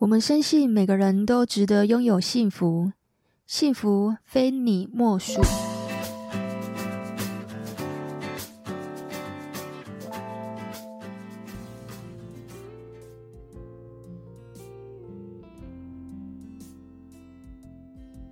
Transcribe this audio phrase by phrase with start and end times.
[0.00, 2.90] 我们深信每个人都值得拥有幸福，
[3.46, 5.42] 幸福非你莫属。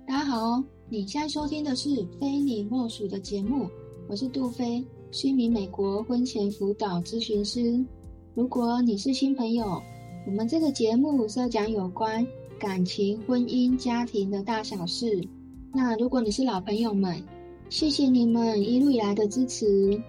[0.07, 1.89] 大家好，你现在收听的是
[2.19, 3.69] 《非你莫属》的节目，
[4.07, 7.85] 我是杜菲，是一名美国婚前辅导咨询师。
[8.33, 9.79] 如果你是新朋友，
[10.25, 12.25] 我们这个节目是要讲有关
[12.59, 15.25] 感情、婚姻、家庭的大小事。
[15.73, 17.23] 那如果你是老朋友们，
[17.69, 19.99] 谢谢你们一路以来的支持。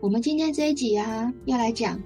[0.00, 1.98] 我们今天这一集啊，要来讲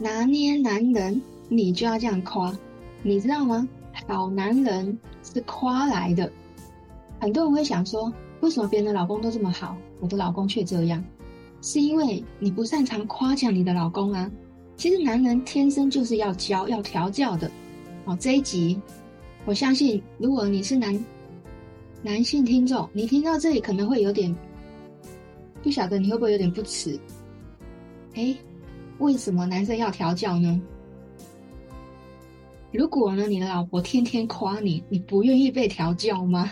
[0.00, 2.56] 拿捏男人，你就要这样夸，
[3.02, 3.66] 你知道吗？
[4.06, 6.30] 好男人是夸来的。
[7.20, 11.02] 很多人会想说，为什么别人的老公都这么好，我的老公却这样？
[11.62, 14.30] 是因为你不擅长夸奖你的老公啊。
[14.76, 17.50] 其实男人天生就是要教、要调教的。
[18.04, 18.80] 哦，这一集，
[19.44, 21.04] 我相信如果你是男
[22.02, 24.34] 男性听众，你听到这里可能会有点
[25.62, 26.98] 不晓得，你会不会有点不齿？
[28.14, 28.36] 哎，
[28.98, 30.60] 为什么男生要调教呢？
[32.72, 36.50] 如果呢，你的老婆天天夸你，你不愿意被调教吗？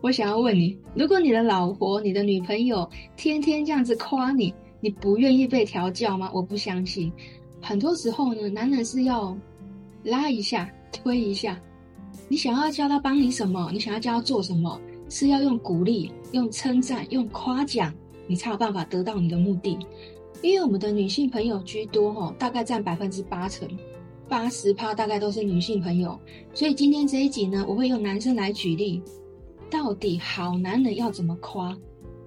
[0.00, 6.30] 我想要问你，如果你的老婆、你的女朋友天天这样子夸你，你不愿意被调教吗？
[6.32, 7.12] 我不相信。
[7.64, 9.34] 很多时候呢，男人是要
[10.02, 11.58] 拉一下、推一下。
[12.28, 13.70] 你想要叫他帮你什么？
[13.72, 14.78] 你想要叫他做什么？
[15.08, 17.92] 是要用鼓励、用称赞、用夸奖，
[18.26, 19.78] 你才有办法得到你的目的。
[20.42, 23.66] 因为我们的女性朋友居多，哈，大概占百分之八成，
[24.28, 26.18] 八十趴大概都是女性朋友。
[26.52, 29.02] 所以今天这一集呢，我会用男生来举例，
[29.70, 31.74] 到底好男人要怎么夸？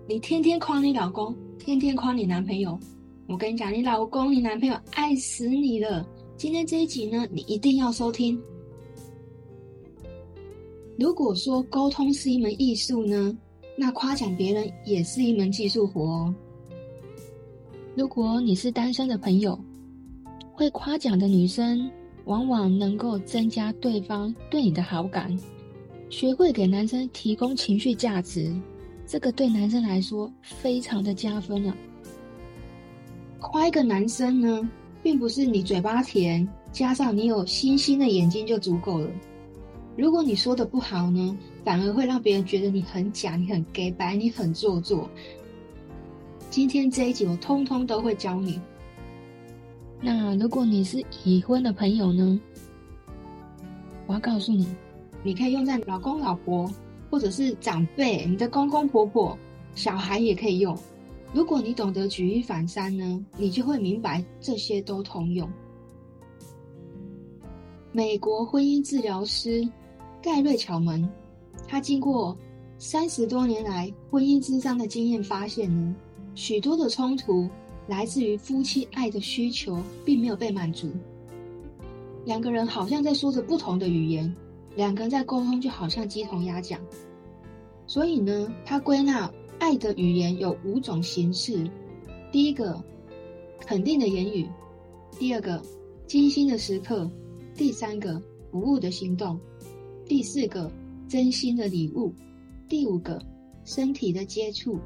[0.07, 2.79] 你天天夸你老公，天天夸你男朋友。
[3.27, 6.07] 我跟你讲，你老公、你男朋友爱死你了。
[6.37, 8.41] 今天这一集呢，你一定要收听。
[10.97, 13.37] 如果说沟通是一门艺术呢，
[13.77, 16.35] 那夸奖别人也是一门技术活哦。
[17.95, 19.59] 如果你是单身的朋友，
[20.53, 21.91] 会夸奖的女生，
[22.23, 25.37] 往往能够增加对方对你的好感。
[26.09, 28.55] 学会给男生提供情绪价值，
[29.05, 31.75] 这个对男生来说非常的加分了。
[33.39, 34.69] 夸一个男生呢，
[35.03, 39.09] 并不是你嘴巴甜，加上你有星星的眼睛就足够了。
[39.95, 45.09] 如果你说的不好呢，反而会让别人觉得你很假，你很潔白，你很做作。
[46.49, 48.59] 今天这一集我通通都会教你。
[50.01, 52.39] 那如果你是已婚的朋友呢，
[54.05, 54.67] 我要告诉你，
[55.23, 56.71] 你可以用在老公、老婆，
[57.09, 59.37] 或者是长辈，你的公公婆婆、
[59.73, 60.77] 小孩也可以用。
[61.37, 65.47] 如果你懂得举一反三呢，你就会明白这些都通用。
[67.91, 69.63] 美国婚姻治疗师
[70.19, 71.07] 盖瑞巧门，
[71.67, 72.35] 他经过
[72.79, 75.95] 三十多年来婚姻之商的经验发现呢，
[76.33, 77.47] 许多的冲突
[77.85, 80.89] 来自于夫妻爱的需求并没有被满足，
[82.25, 84.35] 两个人好像在说着不同的语言，
[84.75, 86.81] 两个人在沟通就好像鸡同鸭讲，
[87.85, 89.31] 所以呢，他归纳。
[89.59, 91.69] 爱的语言有五种形式：
[92.31, 92.81] 第一个，
[93.59, 94.47] 肯定的言语；
[95.19, 95.61] 第二个，
[96.05, 97.09] 精心的时刻；
[97.55, 99.37] 第三个，服务的行动；
[100.05, 100.71] 第四个，
[101.07, 102.11] 真心的礼物；
[102.69, 103.21] 第五个，
[103.65, 104.79] 身体的接触。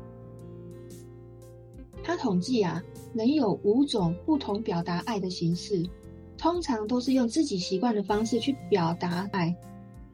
[2.03, 2.81] 他统计啊，
[3.13, 5.85] 人有五种不同表达爱的形式，
[6.37, 9.55] 通常都是用自己习惯的方式去表达爱。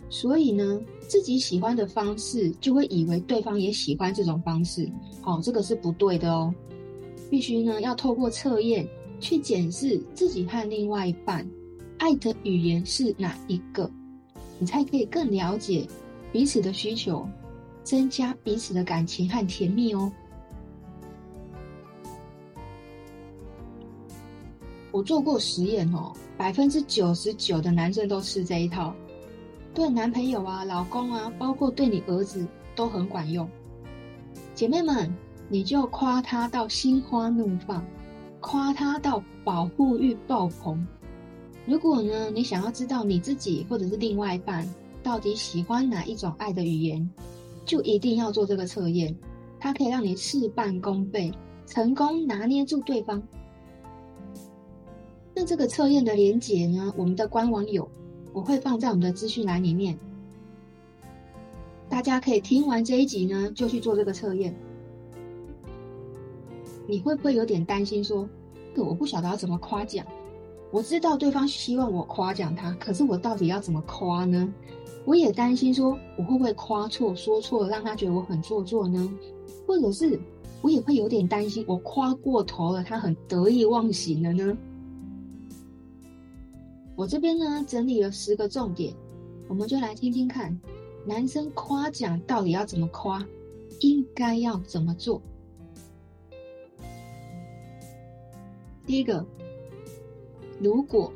[0.09, 4.89] 所以呢，自己喜欢的方式，就会以为对方也喜欢这种方式。
[5.21, 6.53] 好，这个是不对的哦。
[7.29, 8.87] 必须呢，要透过测验
[9.19, 11.45] 去检视自己和另外一半
[11.97, 13.91] 爱的语言是哪一个，
[14.59, 15.85] 你才可以更了解
[16.31, 17.27] 彼此的需求，
[17.83, 20.09] 增加彼此的感情和甜蜜哦。
[24.91, 28.95] 我做过实验哦，百分之九十九的男生都吃这一套。
[29.77, 33.47] 对男朋友啊、老公啊，包括对你儿子都很管用。
[34.55, 35.15] 姐妹们，
[35.49, 37.85] 你就夸他到心花怒放，
[38.39, 40.83] 夸他到保护欲爆棚。
[41.67, 44.67] 如果呢，你想要知道你自己或者是另外一半
[45.03, 47.07] 到底喜欢哪一种爱的语言，
[47.63, 49.15] 就一定要做这个测验，
[49.59, 51.31] 它可以让你事半功倍，
[51.67, 53.21] 成功拿捏住对方。
[55.35, 57.87] 那这个测验的连结呢，我们的官网有。
[58.37, 59.97] 我会放在我们的资讯栏里面，
[61.89, 64.55] 大家可以听完这一集呢，就去做这个测验。
[66.85, 68.29] 你会不会有点担心说，
[68.75, 70.05] 这我不晓得要怎么夸奖？
[70.69, 74.53] 我知道对方希望我夸奖他，可是我到底要怎么夸呢？
[75.03, 79.11] 我也担心说我会不会夸错、说错了，让他觉得我很做作呢？
[79.65, 80.19] 或者是
[80.61, 84.55] 我也会有点担心，我夸过头了，他很得意忘形了呢？
[86.97, 88.91] 我这边呢整理了十个重点，
[89.47, 90.59] 我们就来听听看，
[91.05, 93.23] 男生夸奖到底要怎么夸，
[93.81, 95.21] 应该要怎么做？
[98.83, 99.23] 第一个。
[100.59, 101.13] 如果，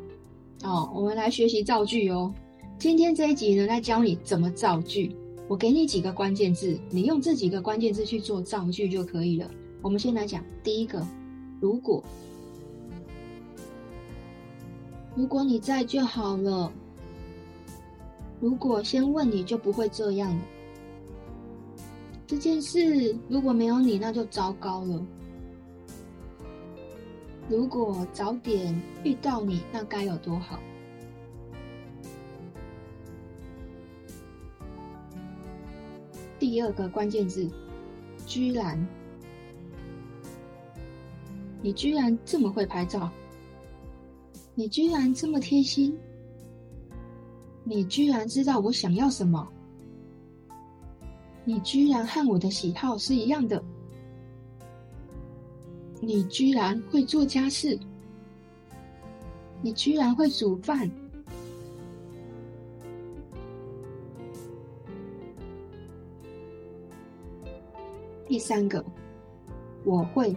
[0.63, 2.31] 哦，我们来学习造句哦。
[2.77, 5.15] 今天这一集呢，来教你怎么造句。
[5.47, 9.49] 我给你几个关键字，你用这几个关键字去做造句就可以了。
[9.81, 11.03] 我们先来讲第一个，
[11.59, 12.03] 如果，
[15.15, 16.71] 如果你在就好了。
[18.39, 20.35] 如果先问你就不会这样。
[22.25, 25.05] 这件事如果没有你，那就糟糕了。
[27.49, 30.57] 如果早点遇到你，那该有多好。
[36.39, 37.47] 第二个关键字，
[38.25, 38.87] 居然，
[41.61, 43.11] 你居然这么会拍照，
[44.53, 45.97] 你居然这么贴心，
[47.63, 49.47] 你居然知道我想要什么，
[51.45, 53.63] 你居然和我的喜好是一样的。
[56.01, 57.79] 你居然会做家事，
[59.61, 60.89] 你居然会煮饭。
[68.27, 68.83] 第三个，
[69.83, 70.35] 我会，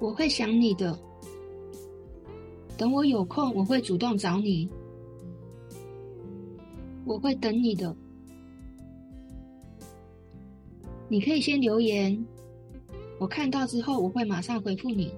[0.00, 0.98] 我会想你的。
[2.76, 4.68] 等我有空，我会主动找你。
[7.04, 7.94] 我会等你的。
[11.08, 12.24] 你可以先留言，
[13.18, 15.12] 我看到之后我会马上回复你。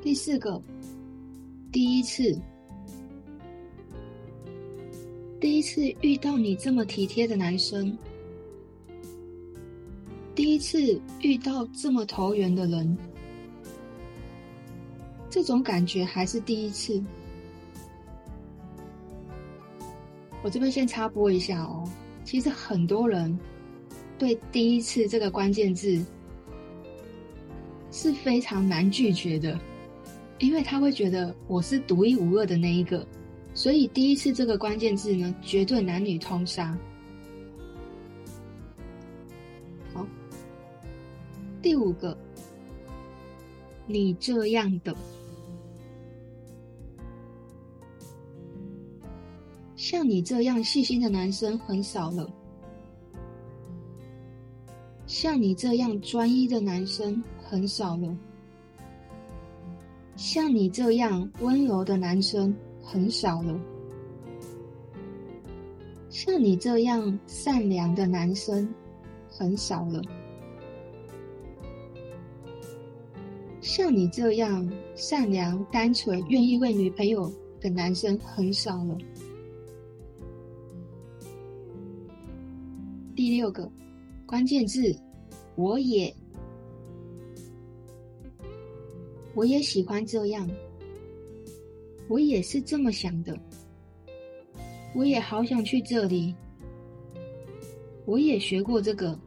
[0.00, 0.62] 第四个，
[1.72, 2.38] 第一次，
[5.64, 7.96] 次遇到你这么体贴的男生，
[10.34, 12.98] 第一次遇到这么投缘的人，
[15.30, 17.02] 这种感觉还是第一次。
[20.42, 21.90] 我这边先插播一下哦，
[22.24, 23.36] 其实很多人
[24.18, 26.04] 对“第一次”这个关键字
[27.90, 29.58] 是非常难拒绝的，
[30.40, 33.06] 因为他会觉得我是独一无二的那一个，
[33.54, 36.76] 所以“第一次”这个关键字呢，绝对男女通杀。
[39.92, 40.04] 好，
[41.62, 42.16] 第五个，
[43.86, 44.94] 你这样的。
[49.76, 52.28] 像你这样细心的男生很少了，
[55.06, 58.16] 像你这样专一的男生很少了，
[60.16, 62.54] 像你这样温柔的男生
[62.84, 63.58] 很少了，
[66.10, 68.72] 像你这样善良的男生
[69.28, 70.00] 很少了，
[73.60, 78.96] 像你这样善良、单纯、愿意为女朋友的男生很少了。
[83.16, 83.68] 第六个
[84.26, 84.94] 关键字，
[85.56, 86.14] 我也，
[89.34, 90.48] 我也喜欢这样，
[92.08, 93.36] 我也是这么想的，
[94.94, 96.34] 我也好想去这里，
[98.04, 99.18] 我也学过这个，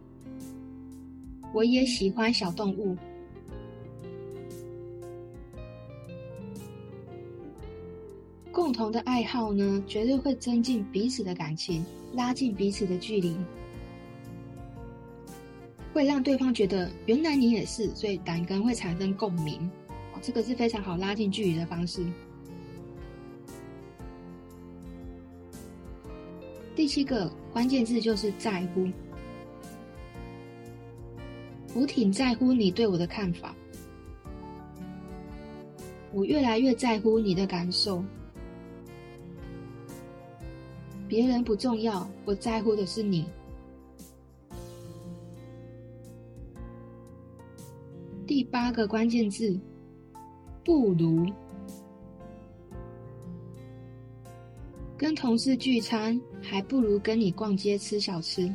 [1.53, 2.95] 我也喜欢小动物。
[8.51, 13.35] 共同的爱好呢，绝对会增进彼此的感情，拉近彼此的距离。
[15.93, 19.69] 会让对方觉得原来你也是，所以两个人会产生共鸣，
[20.21, 22.05] 这个是非常好拉近距离的方式。
[26.77, 28.87] 第七个关键字就是在乎，
[31.73, 33.55] 我挺在乎你对我的看法，
[36.13, 38.03] 我越来越在乎你的感受，
[41.07, 43.25] 别人不重要，我在乎的是你。
[48.27, 49.59] 第八个关键字，
[50.63, 51.25] 不如
[54.97, 58.51] 跟同事聚餐，还不如跟你逛街吃小吃。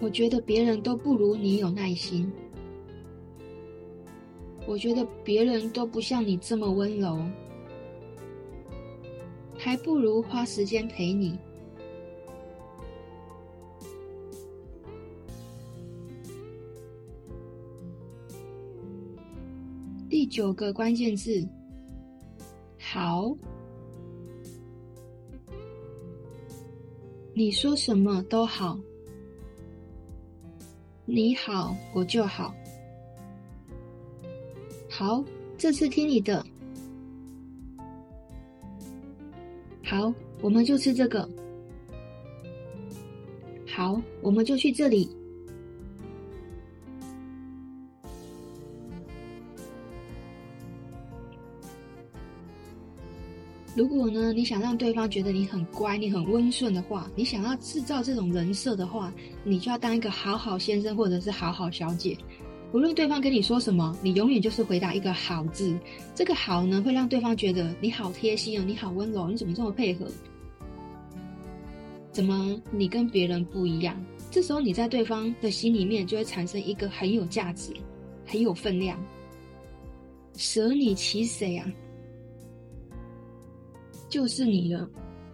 [0.00, 2.32] 我觉得别人都不如你有耐心，
[4.66, 7.20] 我觉得别人都不像你这么温柔，
[9.58, 11.38] 还不如花时间陪你。
[20.08, 21.46] 第九个关键字，
[22.90, 23.36] 好。
[27.34, 28.78] 你说什么都好，
[31.04, 32.54] 你好我就好。
[34.88, 35.22] 好，
[35.58, 36.42] 这次听你的。
[39.84, 41.28] 好，我们就吃这个。
[43.66, 45.14] 好，我们就去这里。
[53.78, 62.18] 如果呢，你想让对方觉得你很乖，你很温顺的话，你想要制造这种人设的话，你就要当一个好好先生或者是好好小姐。
[62.72, 65.78] 无论对方跟你说什么，你永远就是回答一个好字。
[66.12, 70.08] 这个好呢，会让对方觉得你好贴心哦，你好温柔，你怎么这么配合？
[72.10, 73.96] 怎么你跟别人不一样？
[74.28, 77.72] 这时候你在对方的心里面就会产生一个很有价值、
[78.26, 78.98] 很有分量。
[80.36, 81.64] 舍你其谁啊？
[84.08, 84.88] 就是你了，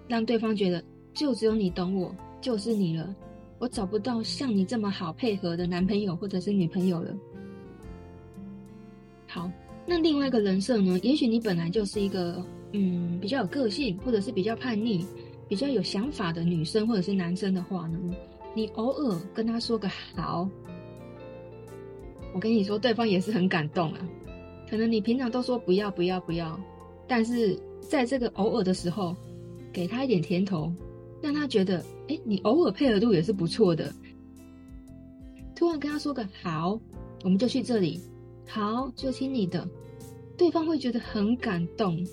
[0.09, 3.15] 让对方觉得就只有你懂我，就是你了。
[3.61, 7.15] 我找不到像你这么好配合的男朋友或者是女朋友了。
[9.27, 9.51] 好，
[9.87, 10.99] 那另外一个人设呢？
[11.03, 15.07] 也许你本来就是一个嗯比较有个性，或者是比较叛逆、
[15.49, 17.99] 比较有想法的女生或者是男生的话呢，
[18.55, 20.49] 你偶尔跟他说个好，
[22.35, 24.01] 我跟你说，对方也是很感动啊。
[24.69, 26.61] 可能你平常都说不要不要不要，
[27.07, 27.57] 但是。
[27.89, 29.15] 在这个偶尔的时候，
[29.73, 30.73] 给他一点甜头，
[31.23, 33.93] 让他觉得，哎，你偶尔配合度也是不错的。
[35.55, 36.79] 突然跟他说个好，
[37.23, 38.01] 我们就去这里，
[38.47, 39.69] 好，就听你的，
[40.37, 42.05] 对方会觉得很感动。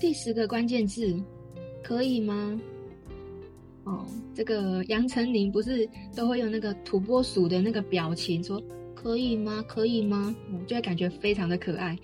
[0.00, 1.18] 第十个关键字，
[1.82, 2.60] 可以吗？
[3.84, 4.04] 哦，
[4.34, 8.60] 这个杨丞琳不是都会用那个土拨鼠的那个表情说。
[9.06, 9.64] 可以吗？
[9.68, 10.34] 可以吗？
[10.52, 11.96] 我就会感觉非常的可爱。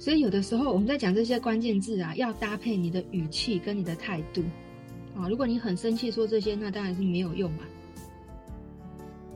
[0.00, 4.42] 所以有的时候我们在讲这些关键字啊，要搭配你的语气跟你的态度
[5.14, 5.28] 啊。
[5.28, 7.58] 如果你很生气说这些，那当然是没有用嘛。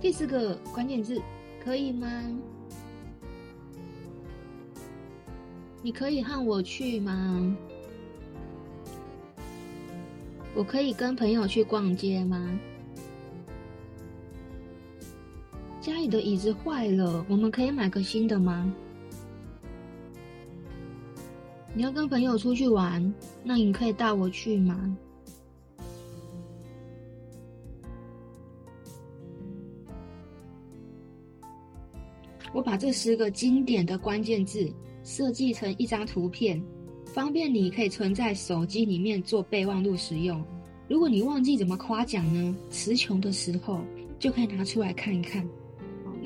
[0.01, 1.23] 第四个关键字，
[1.63, 2.11] 可以吗？
[5.85, 7.57] 你可以和我去吗？
[10.53, 12.59] 我可以跟朋友去逛街吗？
[15.87, 18.75] 家里的椅子坏了，我们可以买个新的吗？
[21.73, 23.15] 你要跟朋友出去玩，
[23.45, 24.97] 那你可以带我去吗？
[32.53, 34.69] 我把这十个经典的关键字
[35.05, 36.61] 设计成一张图片，
[37.05, 40.45] 方便你可以存在手机里面做备忘录使用。
[40.89, 42.57] 如果你忘记怎么夸奖呢？
[42.71, 43.81] 词穷的时候
[44.19, 45.49] 就可以拿出来看一看。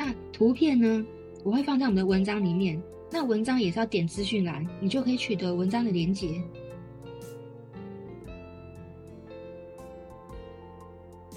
[0.00, 1.04] 那图片呢，
[1.44, 2.82] 我会放在我们的文章里面。
[3.12, 6.40] 那文章也是要点资讯栏，你就可以取得文章的连接。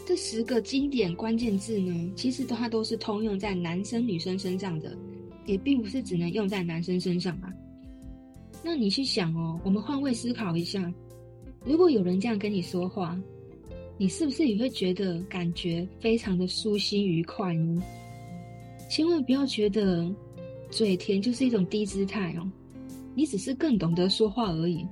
[0.06, 4.98] 这十个经典关键字呢，其实它都是通用在男生女生身上的，
[5.46, 7.52] 也并不是只能用在男生身上啊。
[8.64, 10.90] 那你去想哦，我们换位思考一下，
[11.66, 13.20] 如果有人这样跟你说话，
[13.98, 17.84] 你是不是也会觉得感觉非常的舒心愉快呢？
[18.94, 20.08] 千万不要觉得
[20.70, 22.48] 嘴甜就是一种低姿态哦，
[23.16, 24.86] 你只是更懂得说话而已。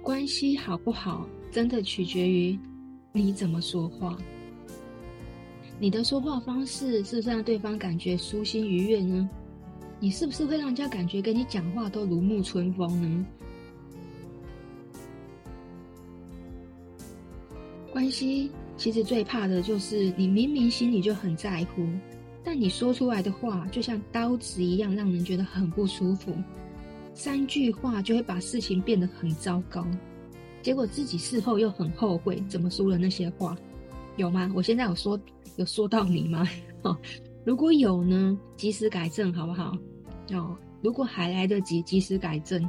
[0.00, 2.56] 关系好不好，真的取决于
[3.10, 4.16] 你怎么说话。
[5.80, 9.28] 你的说话方式是不是让对方感觉舒心愉悦呢？
[9.98, 13.26] 你是不是会让人家感觉跟你讲话都如沐春风呢？
[18.00, 21.86] 关系其实最怕的就是你明明心里就很在乎，
[22.42, 26.34] 但你说出来的话就像刀子一样，让人觉得很不舒服。
[27.12, 29.86] 三句话就会把事情变得很糟糕，
[30.62, 33.54] 结果自己事后又很后悔怎么说了那些话，
[34.16, 34.50] 有吗？
[34.54, 35.20] 我现在有说
[35.56, 36.48] 有说到你吗？
[36.80, 36.96] 哦，
[37.44, 39.76] 如果有呢，及时改正好不好？
[40.32, 42.66] 哦，如果还来得及，及时改正。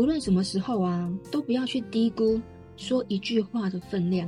[0.00, 2.40] 无论什么时候啊，都不要去低估
[2.74, 4.26] 说一句话的分量。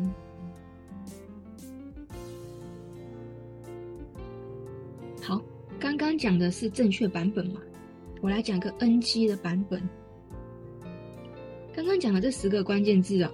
[5.22, 5.40] 好，
[5.80, 7.62] 刚刚讲的是正确版本嘛，
[8.20, 9.82] 我来讲个 NG 的版本。
[11.74, 13.30] 刚刚讲的这十个关键字哦，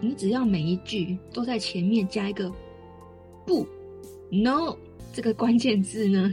[0.00, 2.50] 你只要每一句都在前面加一个
[3.44, 3.66] 不
[4.30, 4.74] ，no
[5.12, 6.32] 这个关键字呢，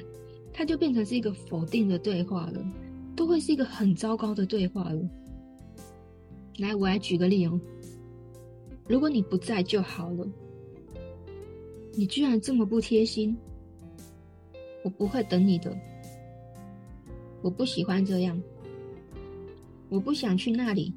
[0.53, 2.65] 它就变成是一个否定的对话了，
[3.13, 5.01] 都会是一个很糟糕的对话了。
[6.57, 7.59] 来，我来举个例哦。
[8.87, 10.27] 如果你不在就好了，
[11.93, 13.35] 你居然这么不贴心，
[14.83, 15.75] 我不会等你的，
[17.41, 18.39] 我不喜欢这样，
[19.89, 20.93] 我不想去那里，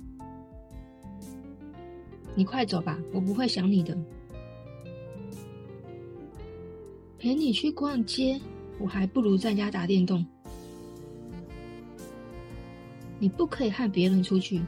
[2.34, 3.96] 你快走吧，我不会想你的。
[7.18, 8.38] 陪你去逛街，
[8.78, 10.24] 我还不如在家打电动。
[13.18, 14.60] 你不可以和别人出去。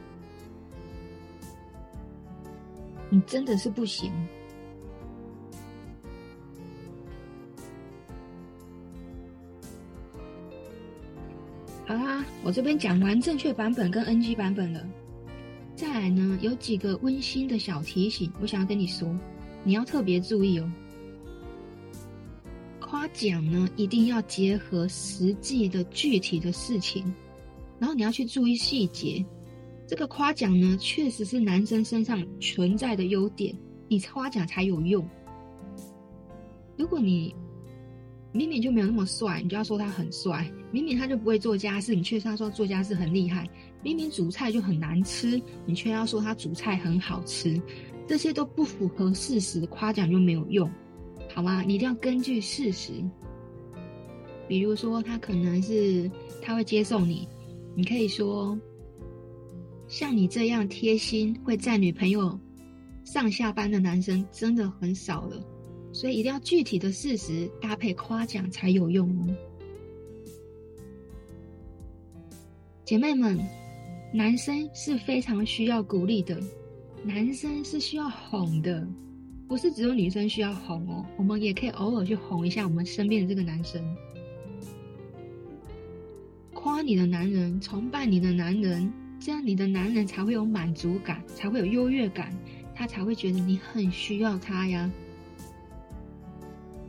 [3.09, 4.11] 你真的是不行。
[11.85, 14.85] 好啦，我这边讲完正确版本跟 NG 版本了。
[15.75, 19.09] 再来呢，有几个温馨的小提醒，我想要跟你说，
[19.63, 20.71] 你要特别注意哦。
[22.79, 27.11] 夸奖呢，一定要结合实际的具体的事情，
[27.79, 29.25] 然后你要去注意细节。
[29.89, 33.55] 这个夸奖呢，确实是男生身上存在的优点，
[33.87, 35.03] 你夸奖才有用。
[36.77, 37.35] 如果你
[38.31, 43.43] 明明就没有那么帅，你就要说他很帅；明明他就不会做家事，你却说他说做家事很厉害；
[43.81, 47.59] 明明煮菜就很难吃，你却要说他煮菜很好吃。
[48.05, 50.69] 这些都不符合事实，夸奖就没有用，
[51.33, 51.63] 好吗？
[51.63, 52.91] 你一定要根据事实。
[54.47, 56.09] 比如说，他可能是
[56.43, 57.27] 他会接送你，
[57.75, 58.55] 你可以说。
[59.89, 62.39] 像你这样贴心会载女朋友
[63.03, 65.43] 上下班的男生真的很少了，
[65.91, 69.35] 所以一定要具体的事实搭配夸奖才有用哦。
[72.85, 73.39] 姐妹们，
[74.13, 76.39] 男生是非常需要鼓励的，
[77.03, 78.87] 男生是需要哄的，
[79.47, 83.83] 不是只有女生需要哄哦，我们也可以偶尔去哄一下我们身边的这个男生，
[86.53, 88.93] 夸你的男人，崇拜你的男人。
[89.19, 92.33] 这样你的男人才会有满足感，才会有优越感，
[92.73, 94.89] 他才会觉得你很需要他呀。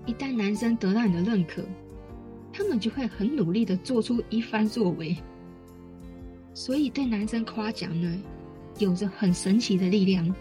[0.06, 1.64] 一旦男生得到你的认可，
[2.52, 5.16] 他们就会很努力的做出一番作为。
[6.54, 8.22] 所以对男生夸奖呢，
[8.78, 10.34] 有着很神奇的力量。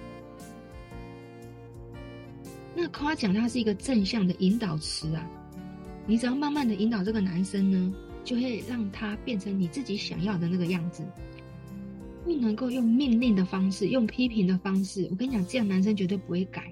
[2.76, 5.28] 那夸奖它是一个正向的引导词啊，
[6.06, 11.04] 你只要慢慢的引导这个男生呢，就会让他变成你自己想要的那个样子。
[12.30, 15.08] 不能够用命令的方式，用批评的方式。
[15.10, 16.72] 我跟你讲，这样男生绝对不会改。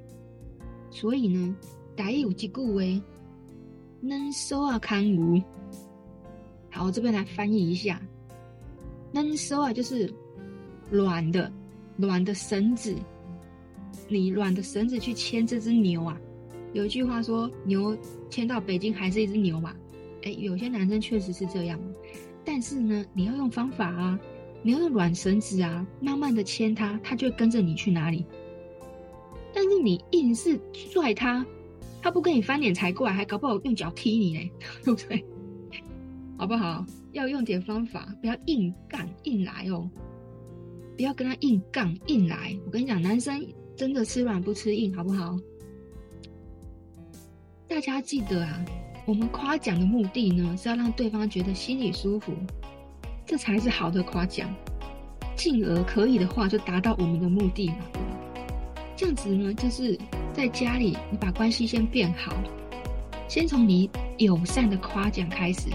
[0.91, 1.57] 所以呢，
[1.95, 3.03] 台语有一句话，
[3.99, 5.41] 能收啊看无。
[6.69, 7.99] 好，我这边来翻译一下，
[9.11, 10.13] 能收啊就是
[10.91, 11.51] 软的，
[11.97, 12.95] 软的绳子。
[14.07, 16.21] 你软的绳子去牵这只牛啊？
[16.73, 17.97] 有一句话说，牛
[18.29, 19.75] 牵到北京还是一只牛嘛？
[20.21, 21.79] 哎，有些男生确实是这样，
[22.45, 24.19] 但是呢，你要用方法啊。
[24.63, 28.25] 你要用软绳子啊，慢慢的牵它，它就会跟着你去哪里。
[29.53, 30.59] 但是你硬是
[30.91, 31.45] 拽它，
[32.01, 34.51] 它不跟你翻脸才怪，还搞不好用脚踢你呢，
[34.83, 35.25] 对不对？
[36.37, 36.85] 好不好？
[37.13, 39.89] 要用点方法，不要硬干硬来哦，
[40.95, 42.55] 不要跟他硬杠硬来。
[42.65, 43.43] 我跟你讲，男生
[43.75, 45.39] 真的吃软不吃硬，好不好？
[47.67, 48.63] 大家记得啊，
[49.07, 52.33] 我们夸奖的目的呢，是要让对方觉得心里舒服。
[53.27, 54.49] 这才是好的夸奖，
[55.35, 57.75] 进而可以的话就达到我们的目的嘛。
[58.95, 59.99] 这样子呢，就是
[60.33, 62.33] 在家里你把关系先变好，
[63.27, 65.67] 先从你友善的夸奖开始，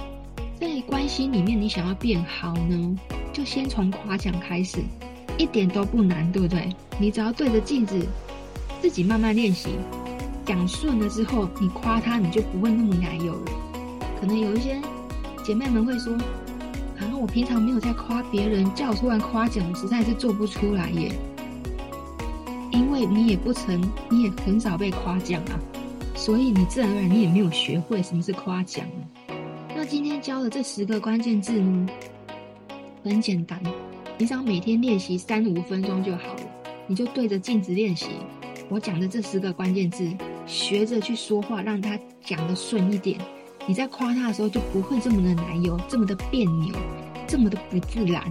[0.59, 2.99] 在关系里面你想要变好呢，
[3.35, 4.79] 就先从夸奖开始，
[5.37, 6.75] 一点都不难，对不对？
[6.99, 8.01] 你只要对着镜子
[8.81, 9.69] 自己慢慢练习，
[10.47, 13.53] 讲顺了之后，你夸他你就不会那么奶油了。
[14.19, 14.81] 可能有一些
[15.45, 16.17] 姐妹们会说。
[17.03, 21.13] 然后我平常没有在夸别人，叫我突然夸奖，我实在是做不出来耶。
[22.71, 25.59] 因为你也不曾，你也很少被夸奖啊，
[26.15, 28.87] 所以你自然而然你也没有学会什么是夸奖。
[29.75, 31.89] 那今天教的这十个关键字呢，
[33.03, 33.61] 很简单，
[34.17, 36.41] 你只要每天练习三五分钟就好了。
[36.87, 38.11] 你就对着镜子练习，
[38.69, 40.09] 我讲的这十个关键字，
[40.47, 43.19] 学着去说话，让他讲得顺一点。
[43.67, 46.75] 你在夸他的时候就不会这么的奶油，这么的别扭，
[47.29, 48.23] 这么的不自然。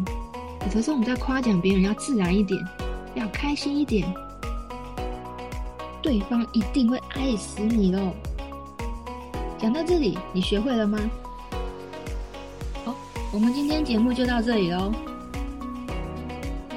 [0.61, 2.59] 有的时候我们在夸奖别人要自然一点，
[3.15, 4.13] 要开心一点，
[6.01, 8.11] 对方一定会爱死你喽。
[9.57, 10.99] 讲到这里，你学会了吗？
[12.83, 12.93] 好，
[13.31, 14.91] 我们今天节目就到这里喽。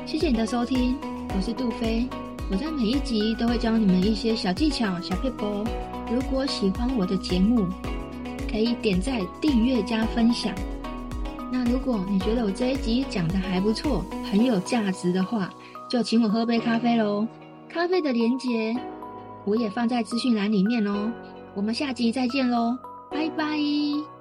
[0.07, 0.97] 谢谢你的收听，
[1.35, 2.07] 我是杜菲，
[2.53, 5.65] 我在每一集都会教你们一些小技巧、小撇步。
[6.09, 7.67] 如果喜欢我的节目，
[8.55, 10.55] 可以点赞、订阅、加分享。
[11.51, 15.51] 那如果你觉得我这一集讲的还不错，很有价值的话，
[15.91, 17.27] 就请我喝杯咖啡喽。
[17.69, 18.73] 咖啡的连接
[19.45, 21.13] 我也放在资讯栏里面哦。
[21.53, 22.79] 我们下集再见喽，
[23.11, 24.14] 拜拜。